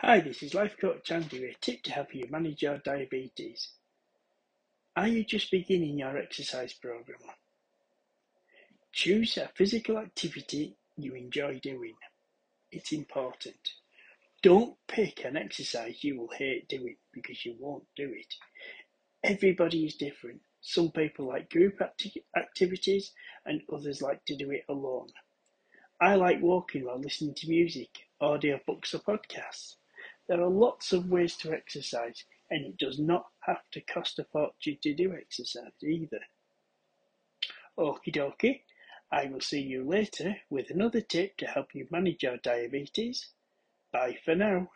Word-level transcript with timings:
Hi, 0.00 0.20
this 0.20 0.44
is 0.44 0.54
Life 0.54 0.76
Coach 0.80 1.10
Andy 1.10 1.40
with 1.40 1.56
a 1.56 1.58
tip 1.60 1.82
to 1.82 1.90
help 1.90 2.14
you 2.14 2.28
manage 2.30 2.62
your 2.62 2.78
diabetes. 2.78 3.72
Are 4.94 5.08
you 5.08 5.24
just 5.24 5.50
beginning 5.50 5.98
your 5.98 6.16
exercise 6.16 6.72
program? 6.72 7.18
Choose 8.92 9.36
a 9.38 9.50
physical 9.56 9.98
activity 9.98 10.76
you 10.96 11.14
enjoy 11.16 11.58
doing. 11.58 11.94
It's 12.70 12.92
important. 12.92 13.58
Don't 14.40 14.76
pick 14.86 15.24
an 15.24 15.36
exercise 15.36 16.04
you 16.04 16.16
will 16.20 16.30
hate 16.38 16.68
doing 16.68 16.96
because 17.12 17.44
you 17.44 17.56
won't 17.58 17.86
do 17.96 18.08
it. 18.16 18.34
Everybody 19.24 19.84
is 19.84 19.96
different. 19.96 20.42
Some 20.60 20.92
people 20.92 21.26
like 21.26 21.50
group 21.50 21.82
acti- 21.82 22.24
activities 22.36 23.10
and 23.46 23.62
others 23.72 24.00
like 24.00 24.24
to 24.26 24.36
do 24.36 24.52
it 24.52 24.62
alone. 24.68 25.08
I 26.00 26.14
like 26.14 26.40
walking 26.40 26.84
while 26.84 27.00
listening 27.00 27.34
to 27.34 27.48
music, 27.48 27.88
audio 28.20 28.60
books 28.64 28.94
or 28.94 29.00
podcasts. 29.00 29.74
There 30.28 30.42
are 30.42 30.50
lots 30.50 30.92
of 30.92 31.08
ways 31.08 31.36
to 31.38 31.52
exercise, 31.52 32.24
and 32.50 32.66
it 32.66 32.76
does 32.76 32.98
not 32.98 33.26
have 33.40 33.62
to 33.72 33.80
cost 33.80 34.18
a 34.18 34.24
fortune 34.24 34.78
to 34.82 34.94
do 34.94 35.14
exercise 35.14 35.72
either. 35.82 36.20
Okie 37.78 38.14
dokie, 38.14 38.62
I 39.10 39.26
will 39.26 39.40
see 39.40 39.62
you 39.62 39.84
later 39.88 40.36
with 40.50 40.70
another 40.70 41.00
tip 41.00 41.38
to 41.38 41.46
help 41.46 41.74
you 41.74 41.86
manage 41.90 42.22
your 42.22 42.36
diabetes. 42.36 43.30
Bye 43.90 44.18
for 44.24 44.34
now. 44.34 44.70